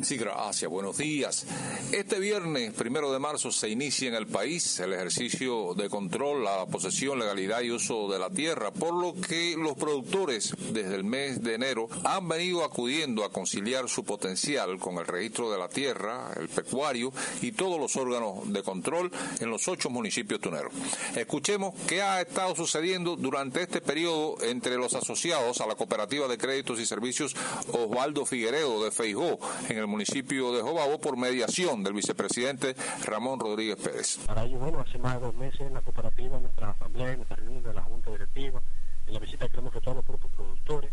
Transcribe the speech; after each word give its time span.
Sí, 0.00 0.16
gracias. 0.16 0.70
Buenos 0.70 0.96
días. 0.96 1.44
Este 1.92 2.18
viernes, 2.18 2.72
primero 2.72 3.12
de 3.12 3.18
marzo, 3.18 3.52
se 3.52 3.68
inicia 3.68 4.08
en 4.08 4.14
el 4.14 4.26
país 4.26 4.80
el 4.80 4.94
ejercicio 4.94 5.74
de 5.74 5.90
control 5.90 6.44
la 6.44 6.64
posesión, 6.64 7.18
legalidad 7.18 7.60
y 7.60 7.70
uso 7.70 8.10
de 8.10 8.18
la 8.18 8.30
tierra, 8.30 8.70
por 8.70 8.94
lo 8.94 9.14
que 9.14 9.54
los 9.54 9.76
productores 9.76 10.54
desde 10.72 10.94
el 10.94 11.04
mes 11.04 11.42
de 11.42 11.54
enero 11.54 11.88
han 12.04 12.26
venido 12.26 12.64
acudiendo 12.64 13.22
a 13.22 13.30
conciliar 13.30 13.86
su 13.90 14.02
potencial 14.02 14.78
con 14.78 14.96
el 14.96 15.06
registro 15.06 15.50
de 15.52 15.58
la 15.58 15.68
tierra, 15.68 16.32
el 16.40 16.48
pecuario 16.48 17.12
y 17.42 17.52
todos 17.52 17.78
los 17.78 17.94
órganos 17.94 18.50
de 18.50 18.62
control 18.62 19.12
en 19.40 19.50
los 19.50 19.68
ocho 19.68 19.90
municipios 19.90 20.40
tuneros. 20.40 20.72
Escuchemos 21.14 21.74
qué 21.86 22.00
ha 22.00 22.22
estado 22.22 22.56
sucediendo 22.56 23.14
durante 23.14 23.60
este 23.60 23.82
periodo 23.82 24.42
entre 24.42 24.78
los 24.78 24.94
asociados 24.94 25.60
a 25.60 25.66
la 25.66 25.74
Cooperativa 25.74 26.26
de 26.28 26.38
Créditos 26.38 26.80
y 26.80 26.86
Servicios 26.86 27.36
Osvaldo 27.72 28.24
Figueredo 28.24 28.82
de 28.82 28.90
Feijó 28.90 29.38
en 29.68 29.81
el 29.81 29.81
municipio 29.88 30.52
de 30.52 30.62
Jobabo 30.62 31.00
por 31.00 31.16
mediación 31.16 31.82
del 31.82 31.94
vicepresidente 31.94 32.74
Ramón 33.04 33.40
Rodríguez 33.40 33.76
Pérez. 33.76 34.18
Para 34.26 34.44
ello, 34.44 34.58
bueno, 34.58 34.80
hace 34.80 34.98
más 34.98 35.14
de 35.14 35.20
dos 35.20 35.34
meses 35.34 35.60
en 35.60 35.74
la 35.74 35.80
cooperativa, 35.80 36.36
en 36.36 36.42
nuestra 36.44 36.70
asamblea, 36.70 37.10
en 37.12 37.16
nuestra 37.18 37.36
reunión 37.36 37.62
de 37.62 37.74
la 37.74 37.82
Junta 37.82 38.10
Directiva, 38.10 38.60
en 39.06 39.14
la 39.14 39.20
visita 39.20 39.48
que 39.48 39.56
hemos 39.58 39.70
efectuado 39.70 39.98
a 39.98 40.02
los 40.02 40.04
propios 40.04 40.32
productores, 40.32 40.90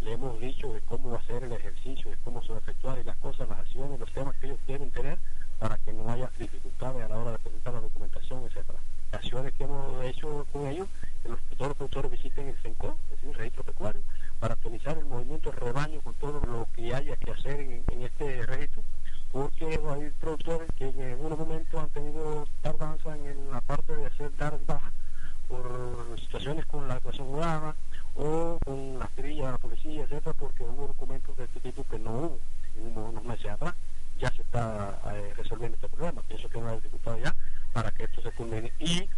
le 0.00 0.12
hemos 0.12 0.40
dicho 0.40 0.72
de 0.72 0.80
cómo 0.82 1.14
hacer 1.14 1.44
el 1.44 1.52
ejercicio, 1.52 2.10
de 2.10 2.16
cómo 2.24 2.42
se 2.42 2.48
va 2.48 2.56
a 2.56 2.60
efectuar 2.60 2.98
y 2.98 3.04
las 3.04 3.16
cosas, 3.18 3.48
las 3.48 3.60
acciones, 3.60 4.00
los 4.00 4.12
temas 4.12 4.34
que 4.36 4.46
ellos 4.46 4.58
deben 4.66 4.90
tener 4.90 5.18
para 5.58 5.78
que 5.78 5.92
no 5.92 6.10
haya 6.10 6.28
dificultades 6.38 7.04
a 7.04 7.08
la 7.08 7.18
hora 7.18 7.32
de 7.32 7.38
presentar 7.38 7.74
la 7.74 7.80
documentación, 7.80 8.42
etcétera. 8.44 8.80
Las 9.12 9.20
acciones 9.20 9.52
que 9.54 9.64
hemos 9.64 10.04
hecho 10.04 10.44
con 10.52 10.66
ellos, 10.66 10.88
los, 11.24 11.38
todos 11.56 11.68
los 11.68 11.76
productores 11.76 12.10
visiten 12.10 12.48
el 12.48 12.56
CENCO, 12.56 12.96
es 13.04 13.10
decir, 13.10 13.28
el 13.28 13.34
registro 13.34 13.62
pecuario, 13.62 14.00
para 14.42 14.54
actualizar 14.54 14.98
el 14.98 15.04
movimiento 15.04 15.52
rebaño 15.52 16.00
con 16.00 16.14
todo 16.14 16.40
lo 16.44 16.66
que 16.74 16.92
haya 16.92 17.14
que 17.14 17.30
hacer 17.30 17.60
en, 17.60 18.02
este 18.02 18.44
registro, 18.44 18.82
porque 19.30 19.78
hay 19.88 20.10
productores 20.20 20.68
que 20.76 20.88
en 20.88 21.00
algunos 21.12 21.38
momentos 21.38 21.80
han 21.80 21.88
tenido 21.90 22.48
tardanza 22.60 23.16
en 23.16 23.52
la 23.52 23.60
parte 23.60 23.94
de 23.94 24.06
hacer 24.06 24.36
dar 24.36 24.58
baja 24.66 24.90
por 25.46 26.18
situaciones 26.18 26.66
con 26.66 26.88
la 26.88 26.96
declaración 26.96 27.28
jurada 27.28 27.76
o 28.16 28.58
con 28.64 28.98
las 28.98 29.12
trillas 29.12 29.46
de 29.46 29.52
la 29.52 29.58
policía, 29.58 30.02
etcétera, 30.02 30.34
porque 30.36 30.64
hubo 30.64 30.88
documentos 30.88 31.36
de 31.36 31.44
este 31.44 31.60
tipo 31.60 31.86
que 31.88 32.00
no 32.00 32.10
hubo 32.10 32.40
en 32.78 32.98
unos 32.98 33.22
meses 33.22 33.48
atrás. 33.48 33.76
Ya 34.18 34.28
se 34.32 34.42
está 34.42 35.00
eh, 35.14 35.34
resolviendo 35.36 35.76
este 35.76 35.88
problema. 35.88 36.20
Pienso 36.22 36.48
que 36.48 36.58
es 36.58 36.64
una 36.64 36.74
dificultad 36.74 37.16
ya 37.18 37.32
para 37.72 37.92
que 37.92 38.04
esto 38.04 38.20
se 38.20 38.32
culmine. 38.32 38.72
Y 38.80 39.08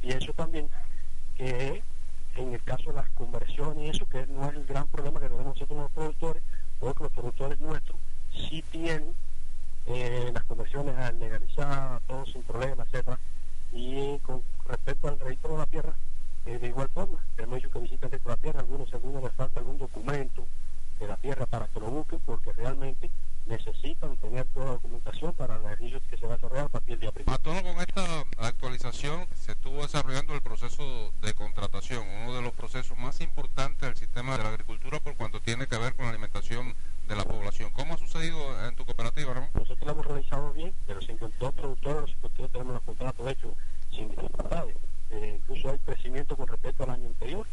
pienso 0.00 0.32
también 0.32 0.70
que 1.36 1.82
en 2.36 2.54
el 2.54 2.62
caso 2.62 2.92
de 2.92 3.00
y 3.78 3.88
eso, 3.90 4.06
que 4.08 4.26
no 4.26 4.48
es 4.48 4.56
el 4.56 4.64
gran 4.64 4.86
problema 4.88 5.20
que 5.20 5.28
tenemos 5.28 5.54
nosotros 5.54 5.78
los 5.78 5.90
productores, 5.90 6.42
porque 6.78 7.02
los 7.02 7.12
productores 7.12 7.60
nuestros 7.60 7.98
sí 8.32 8.64
tienen 8.70 9.14
eh, 9.86 10.30
las 10.32 10.44
conversiones 10.44 10.94
legalizadas, 11.18 12.00
todo 12.06 12.24
sin 12.26 12.42
problema, 12.42 12.84
etcétera. 12.84 13.18
Y 13.72 14.18
con 14.20 14.42
respecto 14.66 15.08
al 15.08 15.18
registro 15.20 15.52
de 15.52 15.58
la 15.58 15.66
tierra, 15.66 15.94
eh, 16.46 16.58
de 16.58 16.68
igual 16.68 16.88
forma, 16.88 17.18
hemos 17.36 17.56
dicho 17.56 17.70
que 17.70 17.80
visiten 17.80 18.10
registro 18.10 18.30
de 18.30 18.36
la 18.36 18.42
tierra, 18.42 18.60
algunos 18.60 18.92
algunos 18.94 19.22
les 19.22 19.32
falta 19.32 19.60
algún 19.60 19.78
documento 19.78 20.46
de 20.98 21.06
la 21.06 21.16
tierra 21.16 21.46
para 21.46 21.66
que 21.68 21.80
lo 21.80 21.90
busquen, 21.90 22.20
porque 22.20 22.52
realmente 22.52 23.10
necesitan 23.46 24.16
tener 24.18 24.46
toda 24.46 24.66
la 24.66 24.72
documentación 24.72 25.32
para 25.34 25.56
el 25.56 25.64
ejercicio 25.64 26.00
que 26.08 26.16
se 26.16 26.26
va 26.26 26.34
a 26.34 26.36
desarrollar 26.36 26.66
a 26.66 26.68
partir 26.68 26.90
del 26.92 27.00
día 27.00 27.12
primero. 27.12 27.32
A 27.32 27.38
tono 27.38 27.62
con 27.62 27.80
esta 27.80 28.24
actualización, 28.38 29.26
se 29.34 29.52
estuvo 29.52 29.82
desarrollando 29.82 30.34
el 30.34 30.40
proceso 30.42 31.12
de 31.20 31.34
contratación, 31.34 32.06
uno 32.24 32.34
de 32.34 32.42
los 32.42 32.52
procesos 32.52 32.96
más 32.96 33.20
importantes 33.20 33.80
del 33.80 33.96
sistema 33.96 34.36
de 34.36 34.44
la 34.44 34.50
agricultura 34.50 35.00
por 35.00 35.16
cuanto 35.16 35.40
tiene 35.40 35.66
que 35.66 35.78
ver 35.78 35.94
con 35.94 36.04
la 36.04 36.10
alimentación 36.10 36.74
de 37.08 37.16
la 37.16 37.24
población. 37.24 37.70
¿Cómo 37.72 37.94
ha 37.94 37.98
sucedido 38.10 38.66
en 38.66 38.74
tu 38.74 38.84
cooperativa? 38.84 39.48
Nosotros 39.54 39.86
lo 39.86 39.92
hemos 39.92 40.06
realizado 40.06 40.52
bien, 40.52 40.72
de 40.88 40.94
los 40.94 41.06
52 41.06 41.54
productores, 41.54 42.00
los 42.00 42.10
52 42.10 42.50
tenemos 42.50 42.74
los 42.74 42.82
contratos 42.82 43.26
hechos 43.28 43.52
sin 43.90 44.08
dificultades. 44.08 44.76
Eh, 45.10 45.38
incluso 45.40 45.70
hay 45.70 45.78
crecimiento 45.78 46.36
con 46.36 46.48
respecto 46.48 46.84
al 46.84 46.90
año 46.90 47.06
anterior 47.06 47.46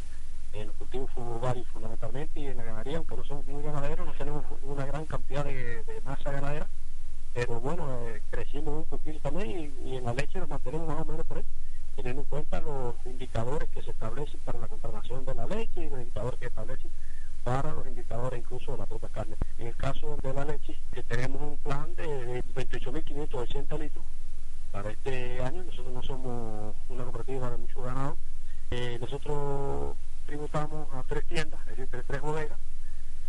en 0.52 0.66
los 0.66 0.76
cultivos 0.76 1.10
varios 1.40 1.66
fundamentalmente 1.68 2.40
y 2.40 2.46
en 2.46 2.56
la 2.56 2.64
ganadería, 2.64 2.96
aunque 2.98 3.16
no 3.16 3.24
somos 3.24 3.46
muy 3.46 3.62
ganaderos, 3.62 4.06
no 4.06 4.12
tenemos 4.14 4.44
una 4.62 4.84
gran 4.86 5.04
cantidad 5.04 5.44
de, 5.44 5.84
masa 6.04 6.32
ganadera, 6.32 6.68
pero 7.34 7.60
bueno, 7.60 7.86
eh, 8.08 8.22
crecimos 8.30 8.74
un 8.78 8.84
poquito 8.84 9.20
también 9.20 9.50
y, 9.50 9.90
y, 9.90 9.96
en 9.96 10.04
la 10.04 10.14
leche 10.14 10.38
nos 10.38 10.48
mantenemos 10.48 10.88
más 10.88 11.00
o 11.00 11.04
menos 11.04 11.26
por 11.26 11.38
ahí, 11.38 11.44
teniendo 11.94 12.22
en 12.22 12.28
cuenta 12.28 12.60
los 12.60 12.94
indicadores 13.04 13.68
que 13.68 13.82
se 13.82 13.90
establecen 13.90 14.40
para 14.44 14.58
la 14.58 14.66
contratación 14.66 15.24
de 15.24 15.34
la 15.34 15.46
leche 15.46 15.84
y 15.84 15.90
los 15.90 16.00
indicadores 16.00 16.40
que 16.40 16.46
establecen 16.46 16.90
para 17.48 17.72
los 17.72 17.86
indicadores 17.86 18.40
incluso 18.40 18.72
de 18.72 18.78
la 18.78 18.86
propia 18.86 19.08
carne. 19.08 19.34
En 19.58 19.68
el 19.68 19.76
caso 19.76 20.18
de 20.22 20.34
la 20.34 20.44
leche, 20.44 20.76
que 20.92 21.02
tenemos 21.02 21.40
un 21.40 21.56
plan 21.56 21.94
de 21.94 22.42
28.580 22.54 23.78
litros 23.78 24.04
para 25.38 25.48
este 25.48 25.56
año, 25.56 25.64
nosotros 25.64 25.94
no 25.94 26.02
somos 26.02 26.76
una 26.88 27.04
cooperativa 27.04 27.50
de 27.50 27.56
mucho 27.58 27.82
ganado, 27.82 28.16
eh, 28.70 28.98
nosotros 29.00 29.96
tributamos 30.26 30.88
a 30.92 31.02
tres 31.04 31.24
tiendas, 31.26 31.60
es 31.68 31.76
decir, 31.78 32.04
tres 32.06 32.20
bodegas 32.20 32.58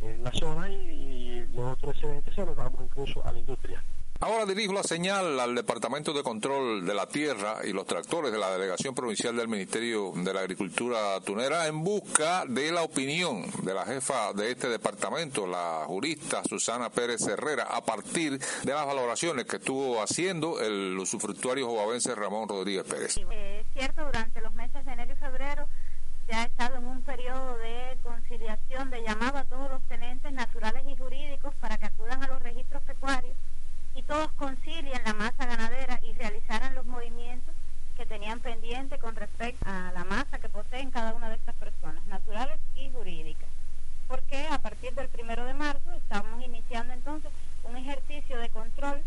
en 0.02 0.24
la 0.24 0.31
zona 0.31 0.69
y, 0.69 0.75
y 0.75 1.48
los 1.53 1.74
otros 1.74 1.96
excedentes 1.96 2.34
se 2.34 2.46
los 2.46 2.56
damos 2.56 2.81
incluso 2.84 3.25
a 3.25 3.31
la 3.31 3.40
industria. 3.40 3.84
Ahora 4.22 4.46
dirijo 4.46 4.74
la 4.74 4.84
señal 4.84 5.40
al 5.40 5.56
Departamento 5.56 6.12
de 6.12 6.24
Control 6.24 6.85
de 6.85 6.94
la 6.94 7.07
Tierra 7.07 7.59
y 7.63 7.72
los 7.72 7.85
tractores 7.85 8.34
de 8.34 8.38
la 8.38 8.52
Delegación 8.52 8.94
Provincial 8.94 9.34
del 9.34 9.47
Ministerio 9.47 10.12
de 10.13 10.34
la 10.34 10.41
Agricultura 10.41 11.22
Tunera 11.22 11.68
en 11.68 11.81
busca 11.85 12.44
de 12.46 12.69
la 12.69 12.84
opinión 12.84 13.46
de 13.63 13.74
la 13.74 13.85
jefa 13.85 14.34
de 14.34 14.52
este 14.52 14.68
departamento, 14.68 15.47
la 15.47 15.85
jurista 15.88 16.44
Susana 16.44 16.90
Pérez 16.90 17.22
Herrera, 17.22 17.63
a 17.72 17.80
partir 17.80 18.38
de 18.38 18.74
las 18.74 18.85
valoraciones 18.85 19.46
que 19.46 19.56
estuvo 19.56 20.02
haciendo 20.02 20.59
el 20.59 21.00
usufructuario 21.00 21.68
jovavense 21.68 22.13
Ramón 22.13 22.50
Rodríguez 22.50 22.84
Pérez. 22.84 23.16
Es 23.16 23.25
eh, 23.31 23.66
cierto, 23.72 24.03
durante 24.03 24.41
los 24.41 24.53
meses 24.53 24.84
de 24.84 24.91
enero 24.91 25.13
y 25.13 25.16
febrero 25.16 25.69
se 26.28 26.36
ha 26.36 26.44
estado 26.44 26.75
en 26.75 26.88
un 26.88 27.01
periodo 27.03 27.57
de 27.59 27.97
conciliación, 28.03 28.90
de 28.90 29.01
llamado 29.01 29.38
a 29.38 29.46
todos 29.46 29.72
los 29.72 29.81
tenentes 29.84 30.34
naturales 30.34 30.84
y 30.90 30.97
jurídicos 30.97 31.56
para 31.62 31.78
que 31.78 31.86
acudan 31.86 32.22
a 32.22 32.28
los 32.28 32.44
registros 32.44 32.84
pecuarios 32.84 33.38
y 33.96 34.03
todos 34.03 34.31
concilien 34.34 35.01
la 35.06 35.13
masa 35.13 35.46
ganadera 35.46 36.00
y 36.03 36.13
realizaran 36.13 36.75
los 36.75 36.86
movimientos 36.86 37.53
que 37.97 38.06
tenían 38.29 38.41
pendiente 38.41 39.00
con 39.00 39.16
respecto 39.16 39.66
a 39.67 39.91
la 39.91 40.03
masa 40.03 40.38
que 40.38 40.50
poseen 40.50 40.91
cada 40.91 41.16
una 41.16 41.29
de 41.29 41.35
estas 41.35 41.56
personas, 41.56 42.06
naturales 42.06 42.59
y 42.75 42.91
jurídicas. 42.91 43.50
Porque 44.07 44.45
a 44.51 44.59
partir 44.59 44.94
del 44.94 45.09
primero 45.09 45.45
de 45.45 45.56
marzo 45.56 45.91
estamos 45.94 46.44
iniciando 46.45 46.94
entonces 46.94 47.31
un 47.63 47.75
ejercicio 47.75 48.38
de 48.38 48.50
control 48.50 49.01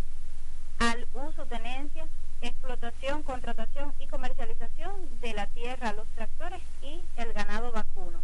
al 0.81 1.07
uso, 1.15 1.47
tenencia, 1.47 2.05
explotación, 2.41 3.23
contratación 3.23 3.93
y 4.01 4.09
comercialización 4.09 4.93
de 5.21 5.35
la 5.35 5.47
tierra, 5.47 5.93
los 5.93 6.09
tractores 6.17 6.61
y 6.83 7.01
el 7.17 7.33
ganado 7.33 7.71
vacuno, 7.71 8.21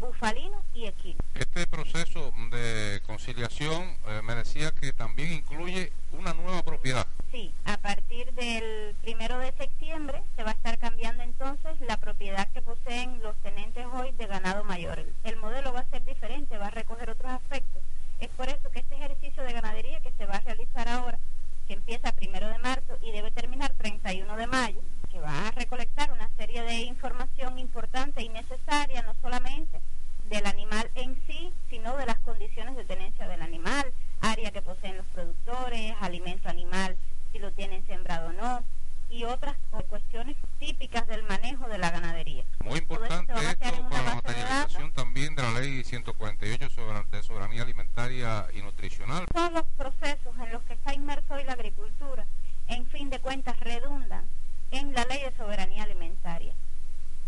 bufalino 0.00 0.62
y 0.72 0.86
equino. 0.86 1.18
Este 1.34 1.66
proceso 1.66 2.32
de 2.50 3.02
conciliación 3.18 3.82
eh, 4.06 4.22
me 4.22 4.36
decía 4.36 4.70
que 4.70 4.92
también 4.92 5.32
incluye 5.32 5.90
una 6.12 6.34
nueva 6.34 6.62
propiedad. 6.62 7.04
Sí, 7.32 7.52
a 7.64 7.76
partir 7.76 8.32
del 8.34 8.94
primero 9.02 9.40
de 9.40 9.52
septiembre 9.58 10.22
se 10.36 10.44
va 10.44 10.50
a 10.50 10.54
estar 10.54 10.78
cambiando 10.78 11.24
entonces 11.24 11.80
la 11.80 11.96
propiedad 11.96 12.46
que 12.52 12.62
poseen 12.62 13.20
los 13.20 13.36
tenentes 13.42 13.84
hoy 13.92 14.12
de 14.12 14.26
ganado 14.26 14.62
mayor. 14.62 15.00
El, 15.00 15.12
el 15.24 15.36
modelo 15.36 15.72
va 15.72 15.80
a 15.80 15.90
ser 15.90 16.04
diferente, 16.04 16.58
va 16.58 16.68
a 16.68 16.70
recoger 16.70 17.10
otros 17.10 17.32
aspectos. 17.32 17.82
Es 18.20 18.28
por 18.28 18.48
eso 18.48 18.70
que 18.70 18.78
este 18.78 18.94
ejercicio 18.94 19.42
de 19.42 19.52
ganadería 19.52 20.00
que 20.00 20.12
se 20.12 20.24
va 20.24 20.36
a 20.36 20.40
realizar 20.40 20.86
ahora, 20.88 21.18
que 21.66 21.74
empieza 21.74 22.12
primero 22.12 22.46
de 22.46 22.58
marzo 22.58 22.98
y 23.02 23.10
debe 23.10 23.32
terminar 23.32 23.72
31 23.78 24.36
de 24.36 24.46
mayo, 24.46 24.80
que 25.10 25.18
va 25.18 25.48
a 25.48 25.50
recolectar 25.50 26.12
una 26.12 26.30
serie 26.36 26.62
de 26.62 26.82
información 26.82 27.58
importante 27.58 28.22
y 28.22 28.28
necesaria, 28.28 29.02
no 29.02 29.14
solamente 29.20 29.80
del 30.28 30.46
animal 30.46 30.90
en 30.94 31.20
sí, 31.26 31.52
sino 31.70 31.96
de 31.96 32.06
las 32.06 32.18
condiciones 32.20 32.76
de 32.76 32.84
tenencia 32.84 33.26
del 33.28 33.42
animal, 33.42 33.92
área 34.20 34.50
que 34.50 34.62
poseen 34.62 34.96
los 34.96 35.06
productores, 35.06 35.94
alimento 36.00 36.48
animal, 36.48 36.96
si 37.32 37.38
lo 37.38 37.52
tienen 37.52 37.86
sembrado 37.86 38.28
o 38.28 38.32
no, 38.32 38.64
y 39.10 39.24
otras 39.24 39.56
cuestiones 39.88 40.36
típicas 40.58 41.06
del 41.06 41.22
manejo 41.22 41.66
de 41.68 41.78
la 41.78 41.90
ganadería. 41.90 42.44
Muy 42.64 42.78
importante 42.78 43.32
esto 43.32 43.88
para 43.88 44.02
la 44.02 44.14
materialización 44.16 44.88
de 44.88 44.92
también 44.92 45.34
de 45.34 45.42
la 45.42 45.60
ley 45.60 45.82
148 45.82 46.70
sobre, 46.70 47.02
de 47.10 47.22
soberanía 47.22 47.62
alimentaria 47.62 48.46
y 48.52 48.60
nutricional. 48.60 49.24
Todos 49.32 49.52
los 49.52 49.64
procesos 49.76 50.36
en 50.38 50.52
los 50.52 50.62
que 50.64 50.74
está 50.74 50.92
inmerso 50.92 51.34
hoy 51.34 51.44
la 51.44 51.54
agricultura, 51.54 52.26
en 52.66 52.86
fin 52.88 53.08
de 53.08 53.18
cuentas, 53.20 53.58
redundan 53.60 54.24
en 54.70 54.92
la 54.92 55.04
ley 55.06 55.22
de 55.22 55.34
soberanía 55.36 55.84
alimentaria 55.84 56.52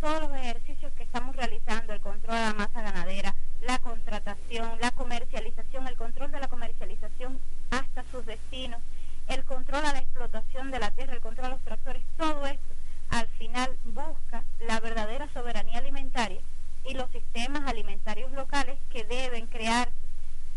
todos 0.01 0.23
los 0.23 0.33
ejercicios 0.33 0.93
que 0.95 1.03
estamos 1.03 1.37
realizando, 1.37 1.93
el 1.93 2.01
control 2.01 2.37
de 2.37 2.43
la 2.43 2.55
masa 2.55 2.83
ganadera, 2.83 3.35
la 3.61 3.79
contratación, 3.79 4.79
la 4.81 4.91
comercialización, 4.93 5.87
el 5.87 5.97
control 5.97 6.31
de 6.31 6.41
la 6.41 6.49
comercialización 6.49 7.39
hasta 7.71 8.05
sus 8.11 8.25
destinos, 8.25 8.81
el 9.29 9.45
control 9.45 9.85
a 9.85 9.93
la 9.93 9.99
explotación 9.99 10.71
de 10.71 10.79
la 10.79 10.91
tierra, 10.91 11.13
el 11.13 11.21
control 11.21 11.47
a 11.47 11.51
los 11.51 11.61
tractores, 11.63 12.03
todo 12.17 12.47
esto 12.47 12.75
al 13.11 13.27
final 13.29 13.77
busca 13.85 14.43
la 14.61 14.81
verdadera 14.81 15.29
soberanía 15.35 15.79
alimentaria 15.79 16.41
y 16.85 16.95
los 16.95 17.11
sistemas 17.11 17.69
alimentarios 17.69 18.33
locales 18.33 18.79
que 18.91 19.05
deben 19.05 19.47
crearse 19.49 19.93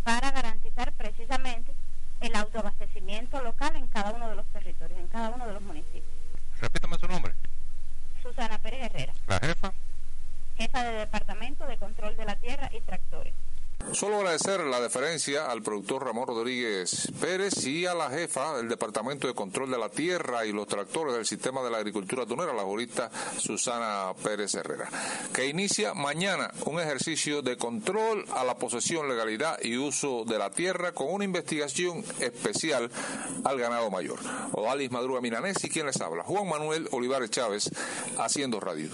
para 0.03 0.31
garantizar 0.31 0.93
precisamente 0.93 1.73
el 2.21 2.35
autoabastecimiento 2.35 3.41
local 3.43 3.75
en 3.75 3.87
cada 3.87 4.11
uno 4.11 4.29
de 4.29 4.35
los 4.35 4.45
territorios, 4.47 4.99
en 4.99 5.07
cada 5.07 5.31
uno 5.31 5.45
de 5.45 5.53
los 5.53 5.61
municipios. 5.61 5.82
Jefa. 9.43 9.73
Jefa 10.57 10.83
de 10.83 10.91
Departamento 10.99 11.65
de 11.65 11.77
Control 11.77 12.15
de 12.15 12.25
la 12.25 12.35
Tierra 12.35 12.69
y 12.73 12.81
Tractores. 12.81 13.33
Solo 13.91 14.17
agradecer 14.17 14.61
la 14.61 14.79
deferencia 14.79 15.51
al 15.51 15.61
productor 15.61 16.05
Ramón 16.05 16.25
Rodríguez 16.25 17.11
Pérez 17.19 17.63
y 17.67 17.85
a 17.85 17.93
la 17.93 18.09
jefa 18.09 18.57
del 18.57 18.67
Departamento 18.69 19.27
de 19.27 19.35
Control 19.35 19.69
de 19.69 19.77
la 19.77 19.89
Tierra 19.89 20.45
y 20.45 20.51
los 20.51 20.67
tractores 20.67 21.13
del 21.13 21.27
Sistema 21.27 21.61
de 21.61 21.69
la 21.69 21.77
Agricultura 21.77 22.25
Tunera, 22.25 22.53
la 22.53 22.63
jurista 22.63 23.11
Susana 23.37 24.13
Pérez 24.23 24.55
Herrera, 24.55 24.89
que 25.33 25.47
inicia 25.47 25.93
mañana 25.93 26.49
un 26.65 26.79
ejercicio 26.79 27.41
de 27.41 27.57
control 27.57 28.25
a 28.33 28.43
la 28.43 28.55
posesión, 28.55 29.07
legalidad 29.09 29.59
y 29.61 29.77
uso 29.77 30.23
de 30.25 30.39
la 30.39 30.49
tierra 30.49 30.93
con 30.93 31.11
una 31.11 31.25
investigación 31.25 32.03
especial 32.19 32.89
al 33.43 33.59
ganado 33.59 33.91
mayor. 33.91 34.19
Odalis 34.53 34.91
Madruga 34.91 35.21
Milanés 35.21 35.63
y 35.63 35.69
quien 35.69 35.85
les 35.85 36.01
habla, 36.01 36.23
Juan 36.23 36.47
Manuel 36.47 36.87
Olivares 36.91 37.29
Chávez, 37.29 37.69
haciendo 38.17 38.59
radio. 38.59 38.89